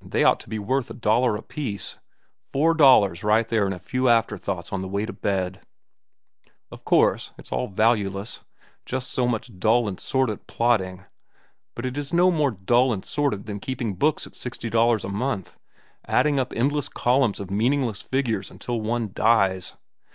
They 0.00 0.24
ought 0.24 0.40
to 0.40 0.48
be 0.48 0.58
worth 0.58 0.88
a 0.88 0.94
dollar 0.94 1.36
apiece. 1.36 1.98
Four 2.50 2.72
dollars 2.72 3.22
right 3.22 3.46
there 3.46 3.68
for 3.68 3.74
a 3.76 3.78
few 3.78 4.08
afterthoughts 4.08 4.72
on 4.72 4.80
the 4.80 4.88
way 4.88 5.04
to 5.04 5.12
bed." 5.12 5.60
"Of 6.70 6.86
course 6.86 7.32
it's 7.36 7.52
all 7.52 7.68
valueless, 7.68 8.44
just 8.86 9.10
so 9.10 9.28
much 9.28 9.58
dull 9.58 9.86
and 9.86 10.00
sordid 10.00 10.46
plodding; 10.46 11.04
but 11.74 11.84
it 11.84 11.98
is 11.98 12.14
no 12.14 12.30
more 12.30 12.52
dull 12.52 12.94
and 12.94 13.04
sordid 13.04 13.44
than 13.44 13.60
keeping 13.60 13.92
books 13.94 14.26
at 14.26 14.34
sixty 14.34 14.70
dollars 14.70 15.04
a 15.04 15.10
month, 15.10 15.58
adding 16.06 16.40
up 16.40 16.54
endless 16.56 16.88
columns 16.88 17.38
of 17.38 17.50
meaningless 17.50 18.00
figures 18.00 18.50
until 18.50 18.80
one 18.80 19.10
dies. 19.12 19.74